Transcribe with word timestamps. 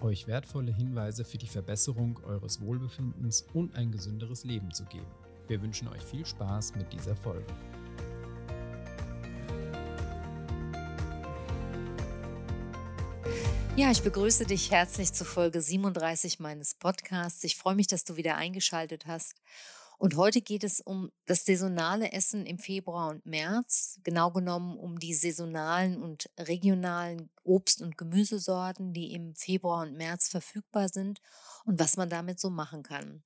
euch 0.00 0.26
wertvolle 0.26 0.72
Hinweise 0.72 1.24
für 1.24 1.38
die 1.38 1.46
Verbesserung 1.46 2.20
eures 2.24 2.60
Wohlbefindens 2.60 3.46
und 3.54 3.74
ein 3.74 3.92
gesünderes 3.92 4.44
Leben 4.44 4.72
zu 4.72 4.84
geben. 4.84 5.06
Wir 5.48 5.62
wünschen 5.62 5.88
euch 5.88 6.02
viel 6.02 6.26
Spaß 6.26 6.74
mit 6.74 6.92
dieser 6.92 7.16
Folge. 7.16 7.52
Ja, 13.76 13.90
ich 13.90 14.02
begrüße 14.02 14.46
dich 14.46 14.70
herzlich 14.70 15.12
zu 15.12 15.26
Folge 15.26 15.60
37 15.60 16.40
meines 16.40 16.74
Podcasts. 16.74 17.44
Ich 17.44 17.56
freue 17.56 17.74
mich, 17.74 17.86
dass 17.86 18.04
du 18.04 18.16
wieder 18.16 18.36
eingeschaltet 18.36 19.06
hast. 19.06 19.42
Und 19.98 20.16
heute 20.16 20.42
geht 20.42 20.62
es 20.62 20.80
um 20.80 21.10
das 21.24 21.44
saisonale 21.44 22.12
Essen 22.12 22.44
im 22.44 22.58
Februar 22.58 23.08
und 23.08 23.24
März, 23.24 23.98
genau 24.04 24.30
genommen 24.30 24.76
um 24.78 24.98
die 24.98 25.14
saisonalen 25.14 26.02
und 26.02 26.30
regionalen 26.38 27.30
Obst- 27.44 27.80
und 27.80 27.96
Gemüsesorten, 27.96 28.92
die 28.92 29.12
im 29.12 29.34
Februar 29.34 29.82
und 29.82 29.96
März 29.96 30.28
verfügbar 30.28 30.88
sind 30.88 31.20
und 31.64 31.80
was 31.80 31.96
man 31.96 32.10
damit 32.10 32.38
so 32.40 32.50
machen 32.50 32.82
kann. 32.82 33.22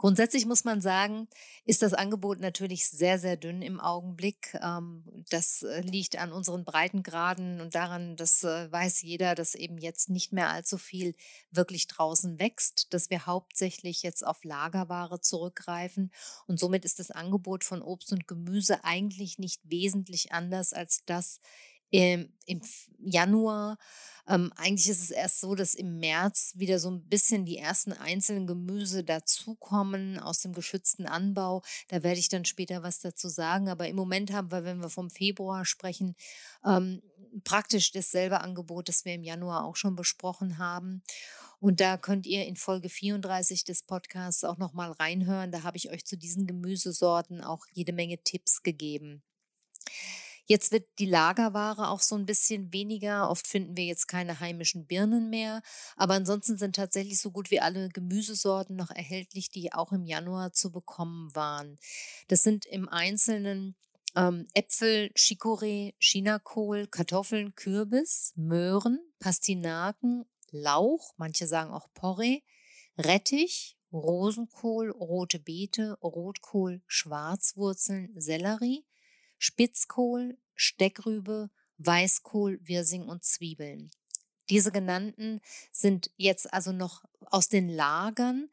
Grundsätzlich 0.00 0.46
muss 0.46 0.64
man 0.64 0.80
sagen, 0.80 1.28
ist 1.66 1.82
das 1.82 1.92
Angebot 1.92 2.40
natürlich 2.40 2.88
sehr, 2.88 3.18
sehr 3.18 3.36
dünn 3.36 3.60
im 3.60 3.78
Augenblick. 3.80 4.58
Ähm, 4.62 5.04
das 5.28 5.62
äh, 5.62 5.82
liegt 5.82 6.16
an 6.16 6.32
unseren 6.32 6.64
Breitengraden 6.64 7.60
und 7.60 7.74
daran, 7.74 8.16
das 8.16 8.42
äh, 8.42 8.72
weiß 8.72 9.02
jeder, 9.02 9.34
dass 9.34 9.54
eben 9.54 9.76
jetzt 9.76 10.08
nicht 10.08 10.32
mehr 10.32 10.48
allzu 10.48 10.78
viel 10.78 11.14
wirklich 11.50 11.86
draußen 11.86 12.38
wächst, 12.38 12.94
dass 12.94 13.10
wir 13.10 13.26
hauptsächlich 13.26 14.02
jetzt 14.02 14.26
auf 14.26 14.42
Lagerware 14.42 15.20
zurückgreifen. 15.20 16.10
Und 16.46 16.58
somit 16.58 16.86
ist 16.86 16.98
das 16.98 17.10
Angebot 17.10 17.62
von 17.62 17.82
Obst 17.82 18.10
und 18.10 18.26
Gemüse 18.26 18.82
eigentlich 18.84 19.38
nicht 19.38 19.60
wesentlich 19.64 20.32
anders 20.32 20.72
als 20.72 21.04
das 21.04 21.40
im, 21.90 22.32
im 22.46 22.62
Januar. 22.98 23.78
Ähm, 24.28 24.52
eigentlich 24.56 24.88
ist 24.88 25.02
es 25.02 25.10
erst 25.10 25.40
so, 25.40 25.54
dass 25.54 25.74
im 25.74 25.98
März 25.98 26.52
wieder 26.56 26.78
so 26.78 26.90
ein 26.90 27.02
bisschen 27.08 27.44
die 27.44 27.56
ersten 27.56 27.92
einzelnen 27.92 28.46
Gemüse 28.46 29.02
dazukommen 29.02 30.20
aus 30.20 30.40
dem 30.40 30.52
geschützten 30.52 31.06
Anbau. 31.06 31.62
Da 31.88 32.02
werde 32.02 32.20
ich 32.20 32.28
dann 32.28 32.44
später 32.44 32.82
was 32.82 33.00
dazu 33.00 33.28
sagen. 33.28 33.68
Aber 33.68 33.88
im 33.88 33.96
Moment 33.96 34.32
haben 34.32 34.52
wir, 34.52 34.64
wenn 34.64 34.80
wir 34.80 34.90
vom 34.90 35.10
Februar 35.10 35.64
sprechen, 35.64 36.14
ähm, 36.64 37.02
praktisch 37.44 37.90
dasselbe 37.92 38.40
Angebot, 38.40 38.88
das 38.88 39.04
wir 39.04 39.14
im 39.14 39.24
Januar 39.24 39.64
auch 39.64 39.76
schon 39.76 39.96
besprochen 39.96 40.58
haben. 40.58 41.02
Und 41.58 41.80
da 41.80 41.98
könnt 41.98 42.26
ihr 42.26 42.46
in 42.46 42.56
Folge 42.56 42.88
34 42.88 43.64
des 43.64 43.82
Podcasts 43.82 44.44
auch 44.44 44.56
nochmal 44.56 44.92
reinhören. 44.92 45.52
Da 45.52 45.62
habe 45.62 45.76
ich 45.76 45.90
euch 45.90 46.06
zu 46.06 46.16
diesen 46.16 46.46
Gemüsesorten 46.46 47.42
auch 47.42 47.66
jede 47.72 47.92
Menge 47.92 48.18
Tipps 48.22 48.62
gegeben. 48.62 49.22
Jetzt 50.50 50.72
wird 50.72 50.88
die 50.98 51.06
Lagerware 51.06 51.90
auch 51.90 52.00
so 52.00 52.16
ein 52.16 52.26
bisschen 52.26 52.72
weniger. 52.72 53.30
Oft 53.30 53.46
finden 53.46 53.76
wir 53.76 53.84
jetzt 53.84 54.08
keine 54.08 54.40
heimischen 54.40 54.84
Birnen 54.84 55.30
mehr. 55.30 55.62
Aber 55.94 56.14
ansonsten 56.14 56.58
sind 56.58 56.74
tatsächlich 56.74 57.20
so 57.20 57.30
gut 57.30 57.52
wie 57.52 57.60
alle 57.60 57.88
Gemüsesorten 57.88 58.74
noch 58.74 58.90
erhältlich, 58.90 59.50
die 59.50 59.72
auch 59.72 59.92
im 59.92 60.04
Januar 60.06 60.52
zu 60.52 60.72
bekommen 60.72 61.32
waren. 61.36 61.78
Das 62.26 62.42
sind 62.42 62.66
im 62.66 62.88
Einzelnen 62.88 63.76
ähm, 64.16 64.48
Äpfel, 64.52 65.12
Chicorée, 65.16 65.94
Chinakohl, 66.00 66.88
Kartoffeln, 66.88 67.54
Kürbis, 67.54 68.32
Möhren, 68.34 68.98
Pastinaken, 69.20 70.24
Lauch, 70.50 71.14
manche 71.16 71.46
sagen 71.46 71.70
auch 71.70 71.86
Porree, 71.94 72.40
Rettich, 72.98 73.78
Rosenkohl, 73.92 74.90
rote 74.90 75.38
Beete, 75.38 75.96
Rotkohl, 76.02 76.82
Schwarzwurzeln, 76.88 78.12
Sellerie, 78.16 78.84
Spitzkohl, 79.40 80.36
Steckrübe, 80.54 81.48
Weißkohl, 81.78 82.60
Wirsing 82.62 83.08
und 83.08 83.24
Zwiebeln. 83.24 83.90
Diese 84.50 84.70
genannten 84.70 85.40
sind 85.72 86.10
jetzt 86.18 86.52
also 86.52 86.72
noch 86.72 87.04
aus 87.24 87.48
den 87.48 87.70
Lagern. 87.70 88.50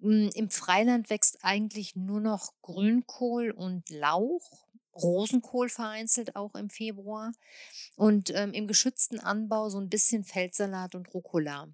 Hm, 0.00 0.30
Im 0.34 0.50
Freiland 0.50 1.08
wächst 1.08 1.38
eigentlich 1.42 1.96
nur 1.96 2.20
noch 2.20 2.52
Grünkohl 2.60 3.50
und 3.50 3.88
Lauch, 3.88 4.66
Rosenkohl 4.94 5.70
vereinzelt 5.70 6.36
auch 6.36 6.54
im 6.54 6.68
Februar 6.68 7.32
und 7.96 8.30
ähm, 8.34 8.52
im 8.52 8.66
geschützten 8.66 9.18
Anbau 9.18 9.70
so 9.70 9.78
ein 9.78 9.88
bisschen 9.88 10.22
Feldsalat 10.22 10.94
und 10.94 11.12
Rucola. 11.14 11.68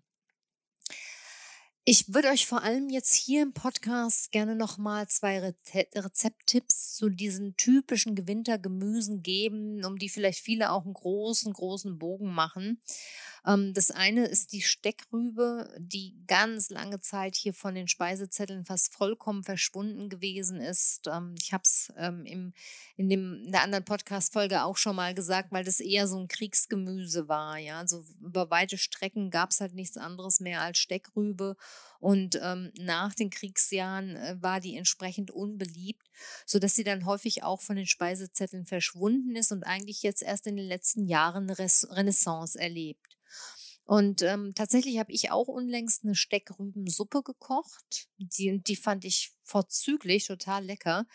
Ich 1.84 2.14
würde 2.14 2.28
euch 2.28 2.46
vor 2.46 2.62
allem 2.62 2.90
jetzt 2.90 3.12
hier 3.12 3.42
im 3.42 3.54
Podcast 3.54 4.30
gerne 4.30 4.54
nochmal 4.54 5.08
zwei 5.08 5.40
Rezepttipps 5.40 6.94
zu 6.94 7.08
diesen 7.08 7.56
typischen 7.56 8.14
Gewintergemüsen 8.14 9.24
geben, 9.24 9.84
um 9.84 9.98
die 9.98 10.08
vielleicht 10.08 10.38
viele 10.38 10.70
auch 10.70 10.84
einen 10.84 10.94
großen, 10.94 11.52
großen 11.52 11.98
Bogen 11.98 12.32
machen. 12.32 12.80
Ähm, 13.44 13.74
das 13.74 13.90
eine 13.90 14.26
ist 14.26 14.52
die 14.52 14.62
Steckrübe, 14.62 15.74
die 15.78 16.14
ganz 16.26 16.70
lange 16.70 17.00
Zeit 17.00 17.34
hier 17.34 17.54
von 17.54 17.74
den 17.74 17.88
Speisezetteln 17.88 18.64
fast 18.64 18.94
vollkommen 18.94 19.42
verschwunden 19.42 20.08
gewesen 20.08 20.60
ist. 20.60 21.08
Ähm, 21.08 21.34
ich 21.40 21.52
habe 21.52 21.64
es 21.64 21.92
ähm, 21.96 22.24
in, 22.24 22.54
in 22.96 23.50
der 23.50 23.62
anderen 23.62 23.84
Podcast-Folge 23.84 24.62
auch 24.62 24.76
schon 24.76 24.96
mal 24.96 25.14
gesagt, 25.14 25.50
weil 25.50 25.64
das 25.64 25.80
eher 25.80 26.06
so 26.06 26.18
ein 26.18 26.28
Kriegsgemüse 26.28 27.28
war. 27.28 27.58
Ja, 27.58 27.80
also 27.80 28.04
über 28.20 28.50
weite 28.50 28.78
Strecken 28.78 29.30
gab 29.30 29.50
es 29.50 29.60
halt 29.60 29.74
nichts 29.74 29.96
anderes 29.96 30.38
mehr 30.38 30.60
als 30.60 30.78
Steckrübe. 30.78 31.56
Und 32.00 32.38
ähm, 32.42 32.72
nach 32.76 33.14
den 33.14 33.30
Kriegsjahren 33.30 34.16
äh, 34.16 34.36
war 34.40 34.58
die 34.58 34.76
entsprechend 34.76 35.30
unbeliebt, 35.30 36.10
sodass 36.46 36.74
sie 36.74 36.82
dann 36.82 37.06
häufig 37.06 37.44
auch 37.44 37.60
von 37.60 37.76
den 37.76 37.86
Speisezetteln 37.86 38.66
verschwunden 38.66 39.36
ist 39.36 39.52
und 39.52 39.62
eigentlich 39.62 40.02
jetzt 40.02 40.22
erst 40.22 40.48
in 40.48 40.56
den 40.56 40.66
letzten 40.66 41.06
Jahren 41.06 41.48
eine 41.48 41.56
Renaissance 41.58 42.58
erlebt. 42.58 43.18
Und 43.84 44.22
ähm, 44.22 44.54
tatsächlich 44.54 44.98
habe 44.98 45.12
ich 45.12 45.30
auch 45.30 45.48
unlängst 45.48 46.04
eine 46.04 46.14
Steckrübensuppe 46.14 47.22
gekocht. 47.22 48.08
Die, 48.18 48.60
die 48.60 48.76
fand 48.76 49.04
ich 49.04 49.32
vorzüglich, 49.44 50.26
total 50.26 50.64
lecker. 50.64 51.06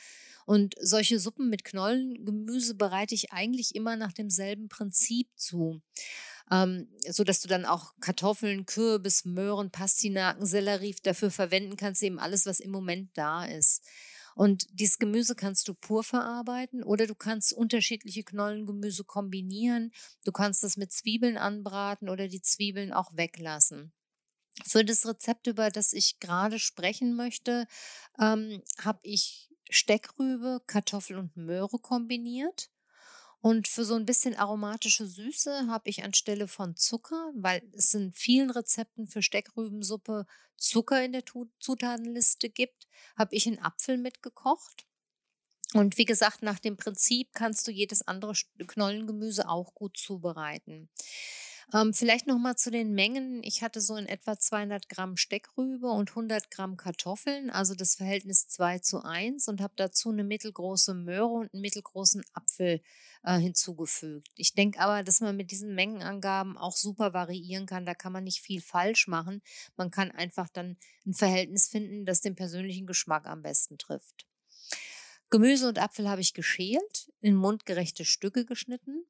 Und 0.46 0.76
solche 0.80 1.20
Suppen 1.20 1.50
mit 1.50 1.64
Knollengemüse 1.64 2.76
bereite 2.76 3.16
ich 3.16 3.32
eigentlich 3.32 3.76
immer 3.76 3.96
nach 3.96 4.14
demselben 4.14 4.70
Prinzip 4.70 5.28
zu. 5.36 5.82
Ähm, 6.52 6.88
so 7.10 7.24
dass 7.24 7.42
du 7.42 7.48
dann 7.48 7.66
auch 7.66 7.94
Kartoffeln, 8.00 8.66
Kürbis, 8.66 9.26
Möhren, 9.26 9.72
Pastinaken, 9.72 10.46
Sellerie 10.46 10.96
dafür 11.04 11.32
verwenden 11.32 11.76
kannst, 11.76 12.02
eben 12.04 12.20
alles, 12.20 12.46
was 12.46 12.60
im 12.60 12.72
Moment 12.72 13.10
da 13.16 13.46
ist. 13.46 13.84
Und 14.38 14.68
dieses 14.72 15.00
Gemüse 15.00 15.34
kannst 15.34 15.68
du 15.68 15.74
pur 15.74 16.04
verarbeiten 16.04 16.84
oder 16.84 17.08
du 17.08 17.16
kannst 17.16 17.54
unterschiedliche 17.54 18.24
Knollengemüse 18.24 19.04
kombinieren. 19.04 19.92
Du 20.26 20.32
kannst 20.32 20.64
es 20.64 20.78
mit 20.78 20.92
Zwiebeln 20.92 21.38
anbraten 21.38 22.08
oder 22.08 22.28
die 22.28 22.44
Zwiebeln 22.44 22.94
auch 22.94 23.10
weglassen. 23.16 23.92
Für 24.64 24.86
das 24.86 25.08
Rezept, 25.08 25.48
über 25.48 25.72
das 25.72 25.92
ich 25.92 26.20
gerade 26.20 26.60
sprechen 26.60 27.16
möchte, 27.16 27.66
ähm, 28.20 28.62
habe 28.80 29.00
ich 29.02 29.50
Steckrübe, 29.72 30.62
Kartoffel 30.68 31.18
und 31.18 31.36
Möhre 31.36 31.80
kombiniert. 31.80 32.70
Und 33.42 33.68
für 33.68 33.86
so 33.86 33.96
ein 33.96 34.06
bisschen 34.06 34.36
aromatische 34.36 35.06
Süße 35.06 35.68
habe 35.68 35.90
ich 35.90 36.04
anstelle 36.04 36.48
von 36.48 36.76
Zucker, 36.76 37.32
weil 37.36 37.62
es 37.74 37.94
in 37.94 38.12
vielen 38.14 38.50
Rezepten 38.50 39.08
für 39.08 39.22
Steckrübensuppe 39.22 40.26
Zucker 40.58 41.04
in 41.04 41.12
der 41.12 41.24
Zutatenliste 41.60 42.50
gibt, 42.50 42.88
habe 43.16 43.36
ich 43.36 43.48
einen 43.48 43.60
Apfel 43.60 43.98
mitgekocht. 43.98 44.88
Und 45.74 45.98
wie 45.98 46.06
gesagt, 46.06 46.42
nach 46.42 46.60
dem 46.60 46.78
Prinzip 46.78 47.34
kannst 47.34 47.68
du 47.68 47.72
jedes 47.72 48.08
andere 48.08 48.34
Knollengemüse 48.66 49.48
auch 49.48 49.76
gut 49.76 49.98
zubereiten. 49.98 50.90
Ähm, 51.74 51.94
vielleicht 51.94 52.28
noch 52.28 52.38
mal 52.38 52.56
zu 52.56 52.72
den 52.72 52.94
Mengen. 52.94 53.44
Ich 53.44 53.62
hatte 53.62 53.82
so 53.82 53.98
in 53.98 54.06
etwa 54.06 54.40
200 54.40 54.88
Gramm 54.88 55.18
Steckrübe 55.18 55.90
und 55.90 56.12
100 56.12 56.50
Gramm 56.50 56.78
Kartoffeln, 56.78 57.50
also 57.50 57.76
das 57.76 57.96
Verhältnis 57.96 58.48
2 58.48 58.80
zu 58.80 59.04
1 59.04 59.50
und 59.50 59.60
habe 59.60 59.74
dazu 59.76 60.10
eine 60.10 60.24
mittelgroße 60.24 60.94
Möhre 60.94 61.26
und 61.26 61.54
einen 61.54 61.62
mittelgroßen 61.62 62.24
Apfel 62.34 62.82
äh, 63.24 63.38
hinzugefügt. 63.38 64.30
Ich 64.36 64.54
denke 64.54 64.80
aber, 64.80 65.04
dass 65.04 65.20
man 65.20 65.36
mit 65.36 65.52
diesen 65.52 65.76
Mengenangaben 65.76 66.58
auch 66.58 66.78
super 66.78 67.14
variieren 67.14 67.66
kann. 67.66 67.86
Da 67.86 67.96
kann 67.96 68.14
man 68.14 68.24
nicht 68.24 68.40
viel 68.40 68.62
falsch 68.62 69.08
machen. 69.10 69.42
Man 69.76 69.92
kann 69.92 70.12
einfach 70.12 70.48
dann 70.48 70.78
ein 71.06 71.14
Verhältnis 71.14 71.68
finden, 71.68 72.06
das 72.06 72.22
den 72.22 72.36
persönlichen 72.36 72.88
Geschmack 72.88 73.26
am 73.26 73.42
besten 73.42 73.78
trifft. 73.78 74.26
Gemüse 75.30 75.68
und 75.68 75.80
Apfel 75.80 76.08
habe 76.08 76.22
ich 76.22 76.34
geschält, 76.34 77.12
in 77.20 77.36
mundgerechte 77.36 78.06
Stücke 78.06 78.46
geschnitten 78.46 79.06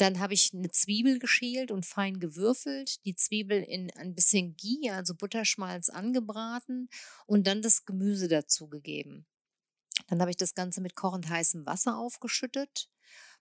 dann 0.00 0.20
habe 0.20 0.32
ich 0.32 0.52
eine 0.54 0.70
Zwiebel 0.70 1.18
geschält 1.18 1.70
und 1.70 1.84
fein 1.84 2.18
gewürfelt, 2.20 3.04
die 3.04 3.16
Zwiebel 3.16 3.62
in 3.62 3.90
ein 3.90 4.14
bisschen 4.14 4.56
Ghee, 4.56 4.90
also 4.90 5.14
Butterschmalz, 5.14 5.90
angebraten 5.90 6.88
und 7.26 7.46
dann 7.46 7.60
das 7.60 7.84
Gemüse 7.84 8.28
dazu 8.28 8.68
gegeben. 8.68 9.26
Dann 10.08 10.20
habe 10.20 10.30
ich 10.30 10.36
das 10.36 10.54
Ganze 10.54 10.80
mit 10.80 10.96
kochend 10.96 11.28
heißem 11.28 11.66
Wasser 11.66 11.98
aufgeschüttet. 11.98 12.88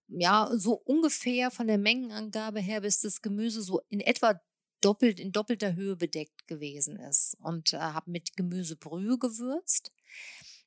Ja, 0.08 0.50
so 0.54 0.74
ungefähr 0.74 1.52
von 1.52 1.68
der 1.68 1.78
Mengenangabe 1.78 2.60
her, 2.60 2.82
bis 2.82 3.00
das 3.00 3.22
Gemüse 3.22 3.62
so 3.62 3.82
in 3.88 4.02
etwa 4.02 4.42
doppelt 4.82 5.20
in 5.20 5.32
doppelter 5.32 5.76
Höhe 5.76 5.96
bedeckt 5.96 6.48
gewesen 6.48 6.98
ist 6.98 7.38
und 7.40 7.74
äh, 7.74 7.78
habe 7.78 8.12
mit 8.12 8.36
Gemüsebrühe 8.36 9.18
gewürzt. 9.18 9.94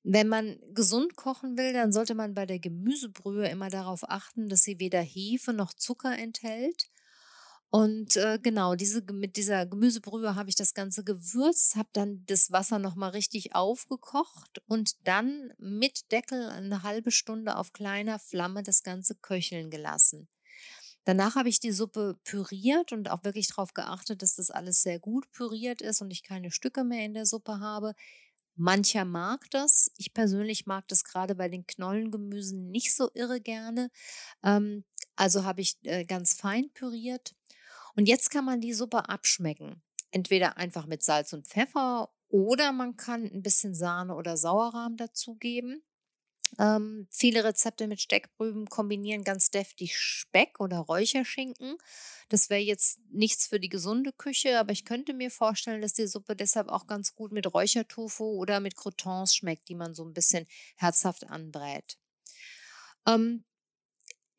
Wenn 0.06 0.28
man 0.28 0.58
gesund 0.74 1.16
kochen 1.16 1.56
will, 1.56 1.72
dann 1.72 1.90
sollte 1.90 2.14
man 2.14 2.34
bei 2.34 2.44
der 2.44 2.58
Gemüsebrühe 2.58 3.48
immer 3.48 3.70
darauf 3.70 4.08
achten, 4.08 4.50
dass 4.50 4.62
sie 4.62 4.78
weder 4.78 5.00
Hefe 5.00 5.54
noch 5.54 5.72
Zucker 5.72 6.16
enthält. 6.16 6.90
Und 7.70 8.16
äh, 8.16 8.38
genau, 8.40 8.74
diese, 8.76 9.02
mit 9.12 9.36
dieser 9.36 9.66
Gemüsebrühe 9.66 10.36
habe 10.36 10.50
ich 10.50 10.56
das 10.56 10.74
Ganze 10.74 11.02
gewürzt, 11.04 11.74
habe 11.74 11.88
dann 11.92 12.22
das 12.26 12.52
Wasser 12.52 12.78
nochmal 12.78 13.10
richtig 13.10 13.54
aufgekocht 13.54 14.62
und 14.68 14.94
dann 15.08 15.52
mit 15.58 16.12
Deckel 16.12 16.50
eine 16.50 16.82
halbe 16.82 17.10
Stunde 17.10 17.56
auf 17.56 17.72
kleiner 17.72 18.18
Flamme 18.18 18.62
das 18.62 18.82
Ganze 18.82 19.16
köcheln 19.16 19.70
gelassen. 19.70 20.28
Danach 21.04 21.34
habe 21.34 21.48
ich 21.48 21.60
die 21.60 21.72
Suppe 21.72 22.16
püriert 22.24 22.92
und 22.92 23.10
auch 23.10 23.24
wirklich 23.24 23.48
darauf 23.48 23.74
geachtet, 23.74 24.22
dass 24.22 24.36
das 24.36 24.50
alles 24.50 24.82
sehr 24.82 24.98
gut 24.98 25.30
püriert 25.32 25.82
ist 25.82 26.00
und 26.00 26.10
ich 26.10 26.22
keine 26.22 26.50
Stücke 26.50 26.84
mehr 26.84 27.04
in 27.04 27.14
der 27.14 27.26
Suppe 27.26 27.58
habe. 27.58 27.94
Mancher 28.56 29.04
mag 29.04 29.50
das. 29.50 29.90
Ich 29.96 30.14
persönlich 30.14 30.66
mag 30.66 30.86
das 30.88 31.04
gerade 31.04 31.34
bei 31.34 31.48
den 31.48 31.66
Knollengemüsen 31.66 32.70
nicht 32.70 32.94
so 32.94 33.10
irre 33.14 33.40
gerne. 33.40 33.90
Ähm, 34.42 34.84
also 35.16 35.44
habe 35.44 35.60
ich 35.60 35.76
äh, 35.82 36.04
ganz 36.04 36.34
fein 36.34 36.70
püriert. 36.72 37.34
Und 37.96 38.06
jetzt 38.06 38.30
kann 38.30 38.44
man 38.44 38.60
die 38.60 38.72
Suppe 38.72 39.08
abschmecken. 39.08 39.82
Entweder 40.10 40.56
einfach 40.56 40.86
mit 40.86 41.02
Salz 41.02 41.32
und 41.32 41.46
Pfeffer 41.46 42.10
oder 42.28 42.72
man 42.72 42.96
kann 42.96 43.24
ein 43.24 43.42
bisschen 43.42 43.74
Sahne 43.74 44.14
oder 44.14 44.36
Sauerrahm 44.36 44.96
dazugeben. 44.96 45.82
Ähm, 46.58 47.08
viele 47.10 47.44
Rezepte 47.44 47.86
mit 47.88 48.00
Steckrüben 48.00 48.66
kombinieren 48.66 49.24
ganz 49.24 49.50
deftig 49.50 49.98
Speck 49.98 50.60
oder 50.60 50.78
Räucherschinken. 50.78 51.76
Das 52.28 52.50
wäre 52.50 52.60
jetzt 52.60 53.00
nichts 53.10 53.46
für 53.48 53.60
die 53.60 53.68
gesunde 53.68 54.12
Küche, 54.12 54.58
aber 54.58 54.72
ich 54.72 54.84
könnte 54.84 55.14
mir 55.14 55.30
vorstellen, 55.30 55.82
dass 55.82 55.94
die 55.94 56.06
Suppe 56.06 56.36
deshalb 56.36 56.68
auch 56.68 56.86
ganz 56.86 57.14
gut 57.14 57.32
mit 57.32 57.52
Räuchertofu 57.52 58.24
oder 58.24 58.60
mit 58.60 58.76
Croutons 58.76 59.34
schmeckt, 59.34 59.68
die 59.68 59.74
man 59.74 59.94
so 59.94 60.04
ein 60.04 60.14
bisschen 60.14 60.46
herzhaft 60.76 61.24
anbrät. 61.28 61.98
Ähm, 63.06 63.44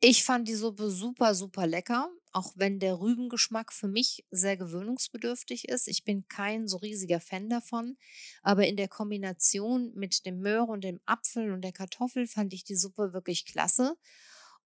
ich 0.08 0.24
fand 0.24 0.46
die 0.48 0.54
Suppe 0.54 0.90
super, 0.90 1.34
super 1.34 1.66
lecker 1.66 2.10
auch 2.36 2.52
wenn 2.54 2.78
der 2.78 3.00
Rübengeschmack 3.00 3.72
für 3.72 3.88
mich 3.88 4.26
sehr 4.30 4.58
gewöhnungsbedürftig 4.58 5.68
ist. 5.70 5.88
Ich 5.88 6.04
bin 6.04 6.28
kein 6.28 6.68
so 6.68 6.76
riesiger 6.76 7.18
Fan 7.18 7.48
davon, 7.48 7.96
aber 8.42 8.66
in 8.66 8.76
der 8.76 8.88
Kombination 8.88 9.90
mit 9.94 10.26
dem 10.26 10.40
Möhre 10.40 10.66
und 10.66 10.84
dem 10.84 11.00
Apfel 11.06 11.50
und 11.50 11.62
der 11.62 11.72
Kartoffel 11.72 12.26
fand 12.26 12.52
ich 12.52 12.62
die 12.62 12.76
Suppe 12.76 13.14
wirklich 13.14 13.46
klasse 13.46 13.96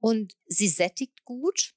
und 0.00 0.34
sie 0.46 0.66
sättigt 0.69 1.25
gut. 1.25 1.75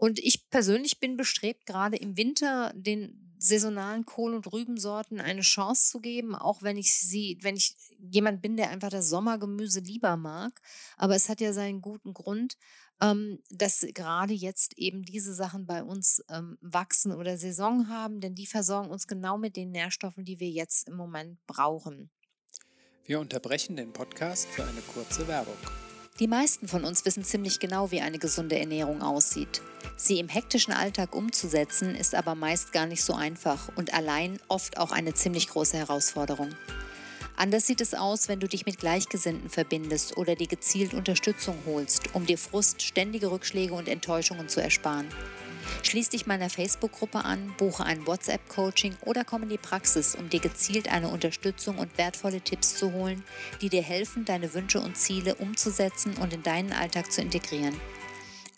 Und 0.00 0.18
ich 0.18 0.48
persönlich 0.48 0.98
bin 0.98 1.18
bestrebt, 1.18 1.66
gerade 1.66 1.98
im 1.98 2.16
Winter 2.16 2.72
den 2.74 3.34
saisonalen 3.38 4.06
Kohl- 4.06 4.34
und 4.34 4.50
Rübensorten 4.50 5.20
eine 5.20 5.42
Chance 5.42 5.90
zu 5.90 6.00
geben, 6.00 6.34
auch 6.34 6.62
wenn 6.62 6.78
ich 6.78 6.98
sie, 6.98 7.36
wenn 7.42 7.54
ich 7.54 7.76
jemand 7.98 8.40
bin, 8.40 8.56
der 8.56 8.70
einfach 8.70 8.88
das 8.88 9.10
Sommergemüse 9.10 9.80
lieber 9.80 10.16
mag. 10.16 10.58
Aber 10.96 11.16
es 11.16 11.28
hat 11.28 11.42
ja 11.42 11.52
seinen 11.52 11.82
guten 11.82 12.14
Grund, 12.14 12.56
ähm, 13.02 13.40
dass 13.50 13.84
gerade 13.92 14.32
jetzt 14.32 14.78
eben 14.78 15.02
diese 15.02 15.34
Sachen 15.34 15.66
bei 15.66 15.84
uns 15.84 16.24
ähm, 16.30 16.56
wachsen 16.62 17.12
oder 17.12 17.36
Saison 17.36 17.88
haben, 17.88 18.20
denn 18.20 18.34
die 18.34 18.46
versorgen 18.46 18.88
uns 18.88 19.06
genau 19.06 19.36
mit 19.36 19.54
den 19.54 19.70
Nährstoffen, 19.70 20.24
die 20.24 20.40
wir 20.40 20.48
jetzt 20.48 20.88
im 20.88 20.96
Moment 20.96 21.46
brauchen. 21.46 22.08
Wir 23.04 23.20
unterbrechen 23.20 23.76
den 23.76 23.92
Podcast 23.92 24.48
für 24.48 24.64
eine 24.64 24.80
kurze 24.80 25.28
Werbung. 25.28 25.56
Die 26.20 26.26
meisten 26.26 26.68
von 26.68 26.84
uns 26.84 27.04
wissen 27.04 27.22
ziemlich 27.22 27.60
genau, 27.60 27.90
wie 27.90 28.00
eine 28.00 28.18
gesunde 28.18 28.58
Ernährung 28.58 29.02
aussieht. 29.02 29.60
Sie 30.02 30.18
im 30.18 30.30
hektischen 30.30 30.72
Alltag 30.72 31.14
umzusetzen, 31.14 31.94
ist 31.94 32.14
aber 32.14 32.34
meist 32.34 32.72
gar 32.72 32.86
nicht 32.86 33.04
so 33.04 33.12
einfach 33.12 33.68
und 33.76 33.92
allein 33.92 34.40
oft 34.48 34.78
auch 34.78 34.92
eine 34.92 35.12
ziemlich 35.12 35.48
große 35.48 35.76
Herausforderung. 35.76 36.48
Anders 37.36 37.66
sieht 37.66 37.82
es 37.82 37.92
aus, 37.92 38.26
wenn 38.26 38.40
du 38.40 38.48
dich 38.48 38.64
mit 38.64 38.78
Gleichgesinnten 38.78 39.50
verbindest 39.50 40.16
oder 40.16 40.36
dir 40.36 40.46
gezielt 40.46 40.94
Unterstützung 40.94 41.54
holst, 41.66 42.14
um 42.14 42.24
dir 42.24 42.38
Frust, 42.38 42.80
ständige 42.80 43.30
Rückschläge 43.30 43.74
und 43.74 43.88
Enttäuschungen 43.88 44.48
zu 44.48 44.62
ersparen. 44.62 45.06
Schließ 45.82 46.08
dich 46.08 46.26
meiner 46.26 46.48
Facebook-Gruppe 46.48 47.22
an, 47.22 47.52
buche 47.58 47.84
ein 47.84 48.06
WhatsApp-Coaching 48.06 48.96
oder 49.04 49.24
komm 49.24 49.42
in 49.42 49.48
die 49.50 49.58
Praxis, 49.58 50.14
um 50.14 50.30
dir 50.30 50.40
gezielt 50.40 50.90
eine 50.90 51.08
Unterstützung 51.08 51.76
und 51.76 51.98
wertvolle 51.98 52.40
Tipps 52.40 52.74
zu 52.74 52.92
holen, 52.92 53.22
die 53.60 53.68
dir 53.68 53.82
helfen, 53.82 54.24
deine 54.24 54.54
Wünsche 54.54 54.80
und 54.80 54.96
Ziele 54.96 55.34
umzusetzen 55.34 56.14
und 56.16 56.32
in 56.32 56.42
deinen 56.42 56.72
Alltag 56.72 57.12
zu 57.12 57.20
integrieren. 57.20 57.78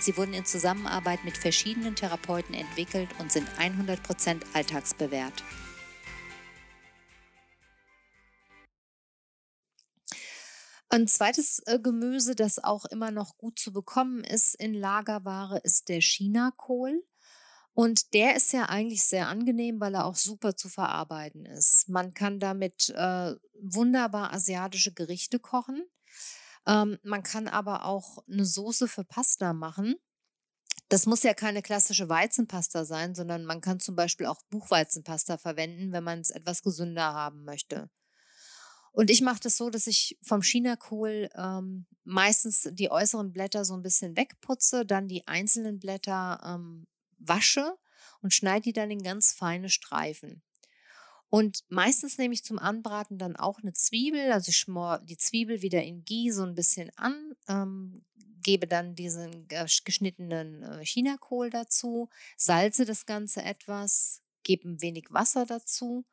Sie 0.00 0.16
wurden 0.16 0.34
in 0.34 0.44
Zusammenarbeit 0.44 1.24
mit 1.24 1.38
verschiedenen 1.38 1.94
Therapeuten 1.94 2.56
entwickelt 2.56 3.10
und 3.20 3.30
sind 3.30 3.48
100% 3.50 4.40
alltagsbewährt. 4.52 5.44
Ein 10.92 11.06
zweites 11.06 11.62
äh, 11.66 11.78
Gemüse, 11.78 12.34
das 12.34 12.62
auch 12.62 12.84
immer 12.84 13.12
noch 13.12 13.38
gut 13.38 13.60
zu 13.60 13.72
bekommen 13.72 14.24
ist 14.24 14.56
in 14.56 14.74
Lagerware, 14.74 15.60
ist 15.62 15.88
der 15.88 16.00
Chinakohl. 16.00 17.04
Und 17.74 18.12
der 18.12 18.34
ist 18.34 18.52
ja 18.52 18.64
eigentlich 18.64 19.04
sehr 19.04 19.28
angenehm, 19.28 19.80
weil 19.80 19.94
er 19.94 20.04
auch 20.04 20.16
super 20.16 20.56
zu 20.56 20.68
verarbeiten 20.68 21.46
ist. 21.46 21.88
Man 21.88 22.12
kann 22.12 22.40
damit 22.40 22.90
äh, 22.90 23.34
wunderbar 23.62 24.32
asiatische 24.32 24.92
Gerichte 24.92 25.38
kochen. 25.38 25.84
Ähm, 26.66 26.98
man 27.04 27.22
kann 27.22 27.46
aber 27.46 27.84
auch 27.84 28.18
eine 28.28 28.44
Soße 28.44 28.88
für 28.88 29.04
Pasta 29.04 29.52
machen. 29.52 29.94
Das 30.88 31.06
muss 31.06 31.22
ja 31.22 31.34
keine 31.34 31.62
klassische 31.62 32.08
Weizenpasta 32.08 32.84
sein, 32.84 33.14
sondern 33.14 33.44
man 33.44 33.60
kann 33.60 33.78
zum 33.78 33.94
Beispiel 33.94 34.26
auch 34.26 34.42
Buchweizenpasta 34.50 35.38
verwenden, 35.38 35.92
wenn 35.92 36.02
man 36.02 36.18
es 36.18 36.30
etwas 36.30 36.62
gesünder 36.62 37.14
haben 37.14 37.44
möchte. 37.44 37.88
Und 38.92 39.10
ich 39.10 39.20
mache 39.20 39.40
das 39.40 39.56
so, 39.56 39.70
dass 39.70 39.86
ich 39.86 40.18
vom 40.22 40.42
Chinakohl 40.42 41.30
ähm, 41.34 41.86
meistens 42.04 42.68
die 42.72 42.90
äußeren 42.90 43.32
Blätter 43.32 43.64
so 43.64 43.74
ein 43.74 43.82
bisschen 43.82 44.16
wegputze, 44.16 44.84
dann 44.84 45.06
die 45.06 45.26
einzelnen 45.28 45.78
Blätter 45.78 46.40
ähm, 46.44 46.86
wasche 47.18 47.76
und 48.20 48.34
schneide 48.34 48.62
die 48.62 48.72
dann 48.72 48.90
in 48.90 49.02
ganz 49.02 49.32
feine 49.32 49.68
Streifen. 49.68 50.42
Und 51.28 51.60
meistens 51.68 52.18
nehme 52.18 52.34
ich 52.34 52.42
zum 52.42 52.58
Anbraten 52.58 53.16
dann 53.16 53.36
auch 53.36 53.60
eine 53.60 53.72
Zwiebel, 53.72 54.32
also 54.32 54.48
ich 54.48 54.56
schmor 54.56 54.98
die 54.98 55.16
Zwiebel 55.16 55.62
wieder 55.62 55.82
in 55.82 56.04
Ghee 56.04 56.30
so 56.30 56.42
ein 56.42 56.56
bisschen 56.56 56.90
an, 56.96 57.36
ähm, 57.46 58.04
gebe 58.42 58.66
dann 58.66 58.96
diesen 58.96 59.46
geschnittenen 59.48 60.62
äh, 60.64 60.84
Chinakohl 60.84 61.50
dazu, 61.50 62.08
salze 62.36 62.84
das 62.84 63.06
Ganze 63.06 63.42
etwas, 63.42 64.22
gebe 64.42 64.68
ein 64.68 64.82
wenig 64.82 65.06
Wasser 65.10 65.46
dazu 65.46 66.04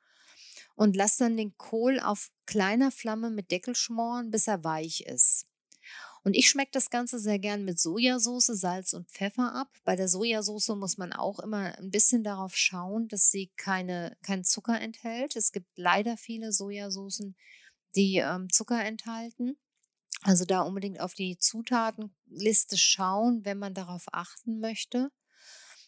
und 0.78 0.96
lasse 0.96 1.24
dann 1.24 1.36
den 1.36 1.58
Kohl 1.58 2.00
auf 2.00 2.32
kleiner 2.46 2.92
Flamme 2.92 3.32
mit 3.32 3.52
Deckel 3.52 3.76
schmoren, 3.76 4.30
bis 4.30 4.48
er 4.48 4.64
weich 4.64 5.02
ist. 5.02 5.48
Und 6.24 6.36
ich 6.36 6.50
schmecke 6.50 6.72
das 6.72 6.90
Ganze 6.90 7.20
sehr 7.20 7.40
gern 7.40 7.66
mit 7.66 7.80
Sojasauce, 7.80 8.48
Salz 8.48 8.94
und 8.94 9.10
Pfeffer 9.10 9.56
ab. 9.56 9.70
Bei 9.86 9.96
der 9.96 10.08
Sojasauce 10.08 10.70
muss 10.76 10.98
man 10.98 11.14
auch 11.14 11.40
immer 11.40 11.78
ein 11.78 11.90
bisschen 11.90 12.24
darauf 12.24 12.56
schauen, 12.56 13.08
dass 13.08 13.32
sie 13.32 13.50
keine, 13.56 14.16
keinen 14.22 14.44
Zucker 14.44 14.80
enthält. 14.80 15.36
Es 15.36 15.52
gibt 15.52 15.68
leider 15.78 16.16
viele 16.16 16.52
Sojasoßen, 16.52 17.36
die 17.96 18.18
ähm, 18.18 18.50
Zucker 18.52 18.84
enthalten. 18.84 19.58
Also 20.22 20.46
da 20.46 20.62
unbedingt 20.62 21.00
auf 21.00 21.16
die 21.16 21.38
Zutatenliste 21.40 22.78
schauen, 22.78 23.46
wenn 23.46 23.58
man 23.58 23.74
darauf 23.74 24.06
achten 24.12 24.60
möchte. 24.60 25.10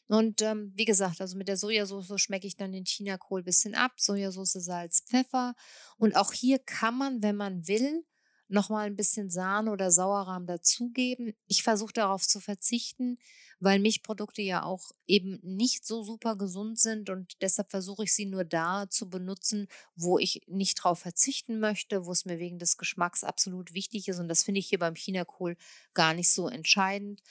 Und 0.10 0.42
ähm, 0.42 0.74
wie 0.76 0.86
gesagt, 0.86 1.22
also 1.22 1.38
mit 1.38 1.48
der 1.48 1.56
Sojasauce 1.56 2.20
schmecke 2.20 2.48
ich 2.48 2.58
dann 2.58 2.72
den 2.72 2.86
Chinakohl 2.86 3.42
ein 3.42 3.46
bisschen 3.46 3.76
ab. 3.76 3.94
Sojasauce, 3.98 4.54
Salz, 4.54 5.02
Pfeffer. 5.06 5.54
Und 5.98 6.16
auch 6.16 6.34
hier 6.34 6.58
kann 6.58 6.98
man, 6.98 7.22
wenn 7.22 7.36
man 7.36 7.68
will, 7.68 8.04
nochmal 8.48 8.88
ein 8.88 8.96
bisschen 8.96 9.30
Sahne 9.30 9.72
oder 9.72 9.92
Sauerrahm 9.92 10.48
dazugeben. 10.48 11.34
Ich 11.48 11.62
versuche 11.62 11.94
darauf 11.94 12.28
zu 12.28 12.40
verzichten, 12.40 13.20
weil 13.60 13.78
Milchprodukte 13.78 14.42
ja 14.42 14.64
auch 14.64 14.92
eben 15.06 15.40
nicht 15.44 15.86
so 15.86 16.02
super 16.02 16.36
gesund 16.36 16.80
sind 16.80 17.12
und 17.12 17.40
deshalb 17.42 17.70
versuche 17.70 18.06
ich 18.06 18.14
sie 18.14 18.26
nur 18.26 18.46
da 18.46 18.90
zu 18.90 19.10
benutzen, 19.10 19.68
wo 19.96 20.18
ich 20.18 20.42
nicht 20.48 20.76
drauf 20.76 21.00
verzichten 21.00 21.60
möchte, 21.60 22.08
wo 22.08 22.12
es 22.12 22.26
mir 22.26 22.40
wegen 22.40 22.58
des 22.58 22.78
Geschmacks 22.78 23.24
absolut 23.24 23.76
wichtig 23.76 24.08
ist 24.08 24.20
und 24.20 24.28
das 24.28 24.44
finde 24.44 24.60
ich 24.60 24.70
hier 24.70 24.80
beim 24.80 24.96
Chinakohl 24.96 25.56
gar 25.94 26.16
nicht 26.16 26.32
so 26.32 26.48
entscheidend. 26.48 27.22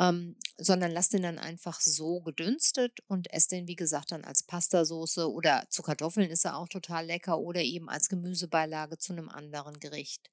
Ähm, 0.00 0.36
sondern 0.56 0.90
lasst 0.90 1.12
den 1.12 1.22
dann 1.22 1.38
einfach 1.38 1.80
so 1.80 2.20
gedünstet 2.22 3.00
und 3.06 3.30
esst 3.32 3.52
den, 3.52 3.68
wie 3.68 3.76
gesagt, 3.76 4.12
dann 4.12 4.24
als 4.24 4.42
Pastasoße 4.42 5.30
oder 5.30 5.66
zu 5.68 5.82
Kartoffeln 5.82 6.30
ist 6.30 6.46
er 6.46 6.56
auch 6.56 6.68
total 6.68 7.06
lecker 7.06 7.38
oder 7.38 7.60
eben 7.60 7.90
als 7.90 8.08
Gemüsebeilage 8.08 8.96
zu 8.96 9.12
einem 9.12 9.28
anderen 9.28 9.78
Gericht. 9.78 10.30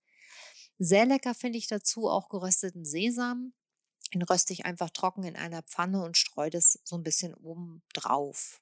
Sehr 0.79 1.05
lecker 1.05 1.35
finde 1.35 1.57
ich 1.59 1.67
dazu 1.67 2.07
auch 2.07 2.29
gerösteten 2.29 2.85
Sesam. 2.85 3.53
Den 4.13 4.21
röste 4.21 4.53
ich 4.53 4.65
einfach 4.65 4.89
trocken 4.89 5.23
in 5.23 5.35
einer 5.35 5.63
Pfanne 5.63 6.01
und 6.01 6.17
streue 6.17 6.49
das 6.49 6.79
so 6.85 6.95
ein 6.95 7.03
bisschen 7.03 7.33
oben 7.33 7.83
drauf. 7.93 8.61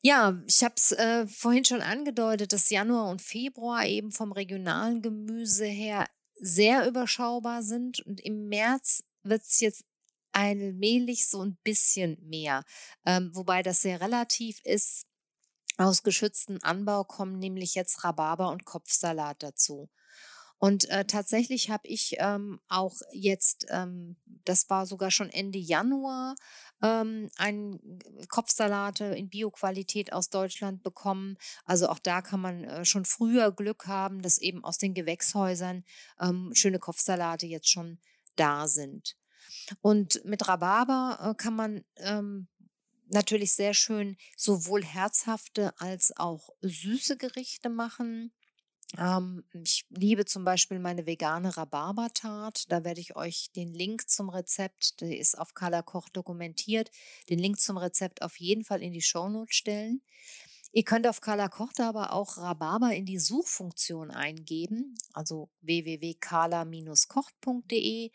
Ja, 0.00 0.42
ich 0.48 0.64
habe 0.64 0.74
es 0.76 0.92
äh, 0.92 1.26
vorhin 1.28 1.64
schon 1.64 1.80
angedeutet, 1.80 2.52
dass 2.52 2.70
Januar 2.70 3.08
und 3.08 3.22
Februar 3.22 3.86
eben 3.86 4.10
vom 4.10 4.32
regionalen 4.32 5.00
Gemüse 5.00 5.64
her 5.64 6.08
sehr 6.34 6.88
überschaubar 6.88 7.62
sind 7.62 8.00
und 8.00 8.20
im 8.20 8.48
März 8.48 9.04
wird 9.24 9.42
es 9.42 9.60
jetzt 9.60 9.84
allmählich 10.32 11.28
so 11.28 11.42
ein 11.42 11.56
bisschen 11.62 12.18
mehr, 12.22 12.64
ähm, 13.06 13.30
wobei 13.34 13.62
das 13.62 13.82
sehr 13.82 14.00
relativ 14.00 14.60
ist. 14.64 15.06
Aus 15.76 16.02
geschütztem 16.02 16.58
Anbau 16.62 17.04
kommen 17.04 17.38
nämlich 17.38 17.74
jetzt 17.74 18.04
Rhabarber 18.04 18.50
und 18.50 18.64
Kopfsalat 18.64 19.42
dazu. 19.42 19.90
Und 20.58 20.88
äh, 20.88 21.04
tatsächlich 21.04 21.68
habe 21.68 21.86
ich 21.86 22.14
ähm, 22.18 22.60
auch 22.68 22.94
jetzt, 23.12 23.66
ähm, 23.70 24.16
das 24.44 24.70
war 24.70 24.86
sogar 24.86 25.10
schon 25.10 25.28
Ende 25.28 25.58
Januar, 25.58 26.36
ähm, 26.82 27.28
einen 27.36 27.98
Kopfsalate 28.28 29.04
in 29.04 29.28
Bioqualität 29.28 30.12
aus 30.12 30.30
Deutschland 30.30 30.82
bekommen. 30.82 31.36
Also 31.64 31.88
auch 31.88 31.98
da 31.98 32.22
kann 32.22 32.40
man 32.40 32.64
äh, 32.64 32.84
schon 32.84 33.04
früher 33.04 33.52
Glück 33.52 33.86
haben, 33.86 34.22
dass 34.22 34.38
eben 34.38 34.64
aus 34.64 34.78
den 34.78 34.94
Gewächshäusern 34.94 35.84
ähm, 36.20 36.52
schöne 36.54 36.78
Kopfsalate 36.78 37.46
jetzt 37.46 37.68
schon 37.68 37.98
da 38.36 38.68
sind. 38.68 39.16
Und 39.80 40.24
mit 40.24 40.46
Rhabarber 40.48 41.18
äh, 41.20 41.34
kann 41.34 41.54
man 41.54 41.84
ähm, 41.96 42.48
natürlich 43.08 43.52
sehr 43.52 43.74
schön 43.74 44.16
sowohl 44.36 44.84
herzhafte 44.84 45.72
als 45.78 46.16
auch 46.16 46.50
süße 46.62 47.16
Gerichte 47.16 47.68
machen. 47.68 48.32
Ähm, 48.98 49.44
ich 49.52 49.84
liebe 49.90 50.24
zum 50.24 50.44
Beispiel 50.44 50.78
meine 50.78 51.06
vegane 51.06 51.56
Rhabarbertart. 51.56 52.70
Da 52.70 52.84
werde 52.84 53.00
ich 53.00 53.16
euch 53.16 53.50
den 53.56 53.72
Link 53.72 54.08
zum 54.08 54.28
Rezept, 54.28 55.00
der 55.00 55.18
ist 55.18 55.38
auf 55.38 55.54
Color 55.54 55.82
Koch 55.82 56.08
dokumentiert, 56.08 56.90
den 57.28 57.38
Link 57.38 57.60
zum 57.60 57.76
Rezept 57.76 58.22
auf 58.22 58.38
jeden 58.38 58.64
Fall 58.64 58.82
in 58.82 58.92
die 58.92 59.02
Shownote 59.02 59.52
stellen. 59.52 60.02
Ihr 60.76 60.82
könnt 60.82 61.06
auf 61.06 61.20
Carla 61.20 61.48
Koch 61.48 61.72
da 61.72 61.90
aber 61.90 62.12
auch 62.12 62.36
Rhabarber 62.36 62.92
in 62.92 63.06
die 63.06 63.20
Suchfunktion 63.20 64.10
eingeben, 64.10 64.96
also 65.12 65.48
www.carla-kocht.de. 65.60 68.10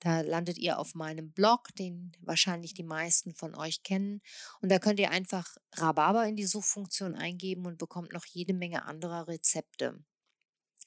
Da 0.00 0.22
landet 0.22 0.56
ihr 0.56 0.78
auf 0.78 0.94
meinem 0.94 1.32
Blog, 1.32 1.68
den 1.78 2.12
wahrscheinlich 2.22 2.72
die 2.72 2.82
meisten 2.82 3.34
von 3.34 3.54
euch 3.54 3.82
kennen. 3.82 4.22
Und 4.62 4.70
da 4.70 4.78
könnt 4.78 5.00
ihr 5.00 5.10
einfach 5.10 5.54
Rhabarber 5.74 6.26
in 6.26 6.36
die 6.36 6.46
Suchfunktion 6.46 7.14
eingeben 7.14 7.66
und 7.66 7.76
bekommt 7.76 8.14
noch 8.14 8.24
jede 8.24 8.54
Menge 8.54 8.86
anderer 8.86 9.28
Rezepte. 9.28 10.02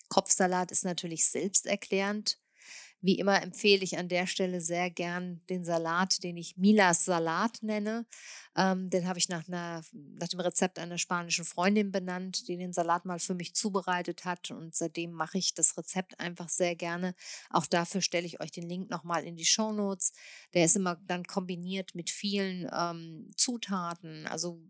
Kopfsalat 0.09 0.71
ist 0.71 0.85
natürlich 0.85 1.29
selbsterklärend. 1.29 2.39
Wie 3.01 3.17
immer 3.17 3.41
empfehle 3.41 3.83
ich 3.83 3.97
an 3.97 4.07
der 4.07 4.27
Stelle 4.27 4.61
sehr 4.61 4.91
gern 4.91 5.41
den 5.49 5.63
Salat, 5.63 6.23
den 6.23 6.37
ich 6.37 6.55
Milas 6.57 7.03
Salat 7.03 7.63
nenne. 7.63 8.05
Ähm, 8.55 8.89
den 8.89 9.07
habe 9.07 9.19
ich 9.19 9.29
nach, 9.29 9.47
einer, 9.47 9.81
nach 9.93 10.27
dem 10.27 10.39
Rezept 10.39 10.79
einer 10.79 10.97
spanischen 10.97 11.45
Freundin 11.45 11.91
benannt, 11.91 12.47
die 12.47 12.57
den 12.57 12.73
Salat 12.73 13.05
mal 13.05 13.19
für 13.19 13.33
mich 13.33 13.53
zubereitet 13.53 14.25
hat. 14.25 14.51
Und 14.51 14.75
seitdem 14.75 15.11
mache 15.11 15.37
ich 15.37 15.53
das 15.53 15.77
Rezept 15.77 16.19
einfach 16.19 16.49
sehr 16.49 16.75
gerne. 16.75 17.15
Auch 17.49 17.65
dafür 17.65 18.01
stelle 18.01 18.25
ich 18.25 18.41
euch 18.41 18.51
den 18.51 18.67
Link 18.67 18.89
nochmal 18.89 19.23
in 19.23 19.35
die 19.35 19.45
Show 19.45 19.71
Notes. 19.71 20.13
Der 20.53 20.65
ist 20.65 20.75
immer 20.75 20.97
dann 21.07 21.23
kombiniert 21.23 21.95
mit 21.95 22.09
vielen 22.09 22.69
ähm, 22.73 23.31
Zutaten, 23.35 24.27
also 24.27 24.61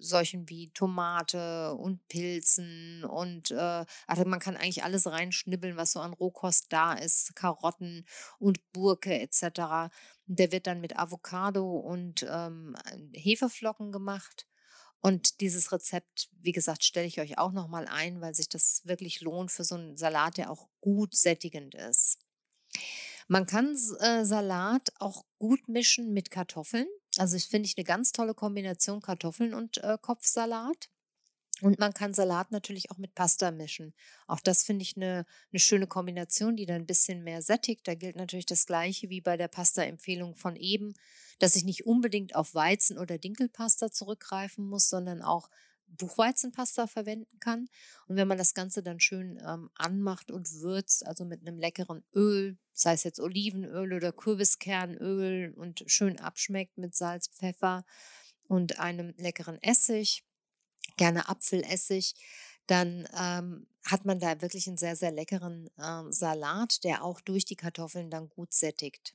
solchen 0.00 0.48
wie 0.48 0.70
Tomate 0.70 1.74
und 1.74 2.06
Pilzen 2.08 3.04
und 3.04 3.50
äh, 3.50 3.84
also 4.06 4.24
man 4.24 4.40
kann 4.40 4.56
eigentlich 4.56 4.84
alles 4.84 5.06
reinschnibbeln, 5.06 5.76
was 5.76 5.92
so 5.92 6.00
an 6.00 6.12
Rohkost 6.12 6.66
da 6.70 6.92
ist, 6.94 7.34
Karotten 7.36 8.06
und 8.38 8.60
Gurke 8.72 9.18
etc. 9.20 9.92
Der 10.32 10.52
wird 10.52 10.68
dann 10.68 10.80
mit 10.80 10.96
Avocado 10.96 11.76
und 11.76 12.24
ähm, 12.28 12.76
Hefeflocken 13.12 13.90
gemacht. 13.90 14.46
Und 15.00 15.40
dieses 15.40 15.72
Rezept, 15.72 16.28
wie 16.40 16.52
gesagt, 16.52 16.84
stelle 16.84 17.06
ich 17.06 17.20
euch 17.20 17.38
auch 17.38 17.52
nochmal 17.52 17.88
ein, 17.88 18.20
weil 18.20 18.34
sich 18.34 18.48
das 18.48 18.82
wirklich 18.84 19.22
lohnt 19.22 19.50
für 19.50 19.64
so 19.64 19.74
einen 19.74 19.96
Salat, 19.96 20.36
der 20.36 20.50
auch 20.50 20.68
gut 20.80 21.16
sättigend 21.16 21.74
ist. 21.74 22.18
Man 23.26 23.46
kann 23.46 23.76
äh, 24.00 24.24
Salat 24.24 24.92
auch 24.98 25.24
gut 25.38 25.68
mischen 25.68 26.12
mit 26.12 26.30
Kartoffeln. 26.30 26.86
Also 27.16 27.36
ich 27.36 27.46
finde 27.46 27.66
ich 27.66 27.76
eine 27.76 27.84
ganz 27.84 28.12
tolle 28.12 28.34
Kombination 28.34 29.00
Kartoffeln 29.00 29.54
und 29.54 29.78
äh, 29.78 29.98
Kopfsalat. 30.00 30.90
Und 31.60 31.78
man 31.78 31.92
kann 31.92 32.14
Salat 32.14 32.50
natürlich 32.52 32.90
auch 32.90 32.98
mit 32.98 33.14
Pasta 33.14 33.50
mischen. 33.50 33.94
Auch 34.26 34.40
das 34.40 34.64
finde 34.64 34.82
ich 34.82 34.96
eine, 34.96 35.26
eine 35.52 35.60
schöne 35.60 35.86
Kombination, 35.86 36.56
die 36.56 36.66
dann 36.66 36.82
ein 36.82 36.86
bisschen 36.86 37.22
mehr 37.22 37.42
sättigt. 37.42 37.86
Da 37.86 37.94
gilt 37.94 38.16
natürlich 38.16 38.46
das 38.46 38.66
Gleiche 38.66 39.10
wie 39.10 39.20
bei 39.20 39.36
der 39.36 39.48
Pasta-Empfehlung 39.48 40.36
von 40.36 40.56
eben, 40.56 40.94
dass 41.38 41.56
ich 41.56 41.64
nicht 41.64 41.86
unbedingt 41.86 42.34
auf 42.34 42.54
Weizen- 42.54 42.98
oder 42.98 43.18
Dinkelpasta 43.18 43.90
zurückgreifen 43.90 44.66
muss, 44.66 44.88
sondern 44.88 45.22
auch 45.22 45.50
Buchweizenpasta 45.98 46.86
verwenden 46.86 47.38
kann. 47.40 47.68
Und 48.06 48.16
wenn 48.16 48.28
man 48.28 48.38
das 48.38 48.54
Ganze 48.54 48.82
dann 48.82 49.00
schön 49.00 49.38
ähm, 49.44 49.70
anmacht 49.74 50.30
und 50.30 50.52
würzt, 50.60 51.06
also 51.06 51.24
mit 51.24 51.40
einem 51.40 51.58
leckeren 51.58 52.04
Öl, 52.14 52.58
sei 52.72 52.92
es 52.94 53.04
jetzt 53.04 53.20
Olivenöl 53.20 53.92
oder 53.92 54.12
Kürbiskernöl 54.12 55.52
und 55.56 55.84
schön 55.86 56.18
abschmeckt 56.18 56.78
mit 56.78 56.94
Salz, 56.94 57.28
Pfeffer 57.28 57.84
und 58.44 58.78
einem 58.78 59.14
leckeren 59.16 59.60
Essig, 59.62 60.24
gerne 60.96 61.28
Apfelessig, 61.28 62.14
dann 62.66 63.08
ähm, 63.18 63.66
hat 63.86 64.04
man 64.04 64.20
da 64.20 64.40
wirklich 64.42 64.68
einen 64.68 64.76
sehr, 64.76 64.96
sehr 64.96 65.12
leckeren 65.12 65.70
ähm, 65.82 66.12
Salat, 66.12 66.84
der 66.84 67.04
auch 67.04 67.20
durch 67.20 67.44
die 67.44 67.56
Kartoffeln 67.56 68.10
dann 68.10 68.28
gut 68.28 68.52
sättigt. 68.54 69.14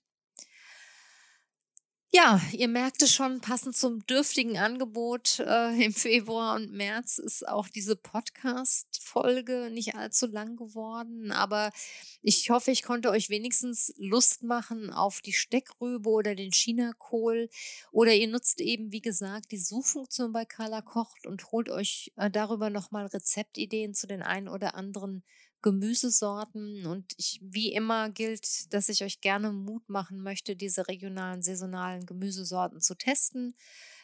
Ja, 2.17 2.39
ihr 2.53 2.69
merkt 2.69 3.01
es 3.01 3.13
schon, 3.13 3.41
passend 3.41 3.75
zum 3.75 4.05
dürftigen 4.07 4.57
Angebot 4.57 5.39
äh, 5.39 5.83
im 5.83 5.91
Februar 5.91 6.55
und 6.55 6.71
März 6.71 7.17
ist 7.17 7.45
auch 7.45 7.67
diese 7.67 7.97
Podcast-Folge 7.97 9.69
nicht 9.69 9.95
allzu 9.95 10.27
lang 10.27 10.55
geworden. 10.55 11.33
Aber 11.33 11.73
ich 12.21 12.49
hoffe, 12.49 12.71
ich 12.71 12.83
konnte 12.83 13.09
euch 13.09 13.29
wenigstens 13.29 13.93
Lust 13.97 14.43
machen 14.43 14.91
auf 14.91 15.19
die 15.19 15.33
Steckrübe 15.33 16.09
oder 16.09 16.35
den 16.35 16.53
Chinakohl. 16.53 17.49
Oder 17.91 18.13
ihr 18.13 18.29
nutzt 18.29 18.61
eben, 18.61 18.93
wie 18.93 19.01
gesagt, 19.01 19.51
die 19.51 19.57
Suchfunktion 19.57 20.31
bei 20.31 20.45
Carla 20.45 20.81
Kocht 20.81 21.27
und 21.27 21.51
holt 21.51 21.69
euch 21.69 22.13
äh, 22.15 22.31
darüber 22.31 22.69
nochmal 22.69 23.07
Rezeptideen 23.07 23.93
zu 23.93 24.07
den 24.07 24.21
ein 24.21 24.47
oder 24.47 24.75
anderen 24.75 25.21
Gemüsesorten. 25.65 26.85
Und 26.85 27.13
ich, 27.17 27.39
wie 27.41 27.73
immer 27.73 28.11
gilt, 28.11 28.71
dass 28.71 28.87
ich 28.87 29.03
euch 29.03 29.19
gerne 29.19 29.51
Mut 29.51 29.89
machen 29.89 30.21
möchte, 30.21 30.55
diese 30.55 30.87
regionalen, 30.87 31.41
saisonalen 31.41 32.05
Gemüsesorten 32.05 32.81
zu 32.81 32.93
testen. 32.93 33.55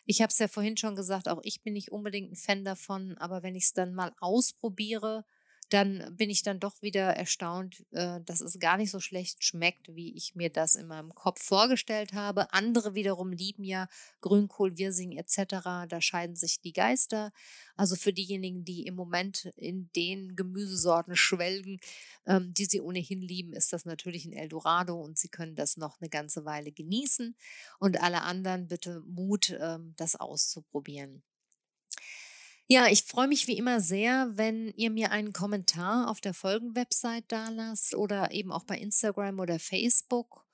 Ich 0.07 0.23
habe 0.23 0.31
es 0.31 0.39
ja 0.39 0.47
vorhin 0.47 0.75
schon 0.75 0.95
gesagt, 0.95 1.29
auch 1.29 1.39
ich 1.43 1.61
bin 1.61 1.73
nicht 1.73 1.91
unbedingt 1.91 2.31
ein 2.31 2.35
Fan 2.35 2.65
davon, 2.65 3.15
aber 3.19 3.43
wenn 3.43 3.53
ich 3.53 3.65
es 3.65 3.73
dann 3.73 3.93
mal 3.93 4.11
ausprobiere, 4.19 5.23
dann 5.71 6.17
bin 6.17 6.29
ich 6.29 6.43
dann 6.43 6.59
doch 6.59 6.81
wieder 6.81 7.15
erstaunt, 7.15 7.85
äh, 7.91 8.19
dass 8.25 8.41
es 8.41 8.59
gar 8.59 8.75
nicht 8.75 8.91
so 8.91 8.99
schlecht 8.99 9.41
schmeckt, 9.41 9.95
wie 9.95 10.13
ich 10.15 10.35
mir 10.35 10.49
das 10.49 10.75
in 10.75 10.85
meinem 10.85 11.15
Kopf 11.15 11.41
vorgestellt 11.41 12.11
habe. 12.11 12.51
Andere 12.51 12.93
wiederum 12.93 13.31
lieben 13.31 13.63
ja 13.63 13.87
Grünkohl, 14.19 14.77
Wirsing 14.77 15.13
etc. 15.13 15.87
Da 15.87 16.01
scheiden 16.01 16.35
sich 16.35 16.59
die 16.59 16.73
Geister. 16.73 17.31
Also 17.77 17.95
für 17.95 18.11
diejenigen, 18.11 18.65
die 18.65 18.85
im 18.85 18.95
Moment 18.95 19.45
in 19.55 19.89
den 19.95 20.35
Gemüsesorten 20.35 21.15
schwelgen, 21.15 21.79
ähm, 22.25 22.53
die 22.53 22.65
sie 22.65 22.81
ohnehin 22.81 23.21
lieben, 23.21 23.53
ist 23.53 23.71
das 23.71 23.85
natürlich 23.85 24.25
ein 24.25 24.33
Eldorado 24.33 24.99
und 24.99 25.17
sie 25.17 25.29
können 25.29 25.55
das 25.55 25.77
noch 25.77 26.01
eine 26.01 26.09
ganze 26.09 26.43
Weile 26.43 26.73
genießen. 26.73 27.33
Und 27.79 28.01
alle 28.01 28.23
anderen 28.23 28.67
bitte 28.67 29.01
Mut, 29.07 29.57
ähm, 29.61 29.93
das 29.95 30.17
auszuprobieren. 30.17 31.23
Ja, 32.67 32.87
ich 32.87 33.03
freue 33.03 33.27
mich 33.27 33.47
wie 33.47 33.57
immer 33.57 33.81
sehr, 33.81 34.31
wenn 34.35 34.69
ihr 34.75 34.89
mir 34.91 35.11
einen 35.11 35.33
Kommentar 35.33 36.09
auf 36.09 36.21
der 36.21 36.33
Folgenwebsite 36.33 37.25
da 37.27 37.49
lasst 37.49 37.93
oder 37.95 38.31
eben 38.31 38.51
auch 38.51 38.63
bei 38.63 38.77
Instagram 38.77 39.39
oder 39.39 39.59
Facebook. 39.59 40.45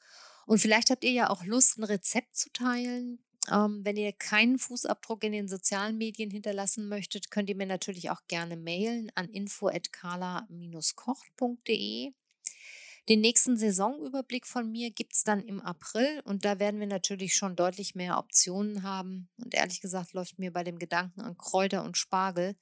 Und 0.47 0.59
vielleicht 0.59 0.89
habt 0.89 1.03
ihr 1.03 1.11
ja 1.11 1.29
auch 1.29 1.43
Lust, 1.43 1.77
ein 1.77 1.83
Rezept 1.83 2.35
zu 2.35 2.49
teilen. 2.51 3.19
Ähm, 3.51 3.81
wenn 3.83 3.97
ihr 3.97 4.13
keinen 4.13 4.57
Fußabdruck 4.57 5.23
in 5.23 5.31
den 5.31 5.47
sozialen 5.47 5.97
Medien 5.97 6.31
hinterlassen 6.31 6.87
möchtet, 6.89 7.29
könnt 7.31 7.49
ihr 7.49 7.55
mir 7.55 7.67
natürlich 7.67 8.09
auch 8.09 8.21
gerne 8.27 8.57
mailen 8.57 9.11
an 9.15 9.29
info@kala-kocht.de. 9.29 12.13
Den 13.09 13.21
nächsten 13.21 13.55
Saisonüberblick 13.55 14.45
von 14.45 14.69
mir 14.69 14.91
gibt 14.91 15.13
es 15.13 15.23
dann 15.23 15.41
im 15.41 15.61
April 15.61 16.21
und 16.25 16.43
da 16.43 16.59
werden 16.59 16.79
wir 16.81 16.87
natürlich 16.87 17.35
schon 17.35 17.55
deutlich 17.55 17.95
mehr 17.95 18.17
Optionen 18.17 18.83
haben. 18.83 19.29
Und 19.37 19.53
ehrlich 19.53 19.79
gesagt 19.79 20.11
läuft 20.11 20.39
mir 20.39 20.51
bei 20.51 20.65
dem 20.65 20.77
Gedanken 20.77 21.21
an 21.21 21.37
Kräuter 21.37 21.83
und 21.85 21.97
Spargel 21.97 22.57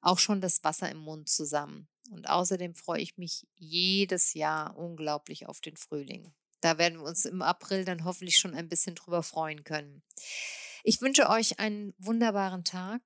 auch 0.00 0.18
schon 0.18 0.40
das 0.40 0.64
Wasser 0.64 0.90
im 0.90 0.98
Mund 0.98 1.28
zusammen. 1.28 1.86
Und 2.10 2.30
außerdem 2.30 2.74
freue 2.74 3.02
ich 3.02 3.18
mich 3.18 3.46
jedes 3.56 4.32
Jahr 4.32 4.74
unglaublich 4.76 5.46
auf 5.46 5.60
den 5.60 5.76
Frühling. 5.76 6.32
Da 6.62 6.78
werden 6.78 7.00
wir 7.00 7.06
uns 7.06 7.26
im 7.26 7.42
April 7.42 7.84
dann 7.84 8.04
hoffentlich 8.04 8.38
schon 8.38 8.54
ein 8.54 8.68
bisschen 8.68 8.94
drüber 8.94 9.22
freuen 9.22 9.64
können. 9.64 10.02
Ich 10.82 11.02
wünsche 11.02 11.28
euch 11.28 11.58
einen 11.58 11.92
wunderbaren 11.98 12.64
Tag. 12.64 13.02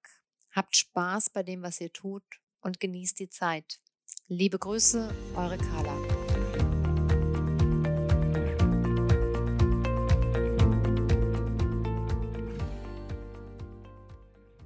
Habt 0.52 0.76
Spaß 0.76 1.30
bei 1.30 1.42
dem, 1.42 1.62
was 1.62 1.80
ihr 1.80 1.92
tut 1.92 2.22
und 2.60 2.78
genießt 2.78 3.18
die 3.18 3.28
Zeit. 3.28 3.80
Liebe 4.28 4.58
Grüße, 4.58 5.12
eure 5.34 5.58
Carla. 5.58 6.13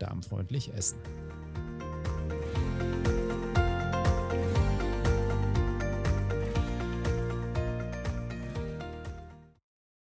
Darmfreundlich 0.00 0.72
Essen. 0.74 0.98